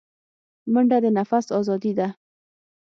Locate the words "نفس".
1.17-1.45